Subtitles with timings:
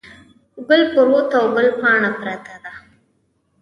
[0.67, 2.71] ګل پروت او ګل پاڼه پرته ده.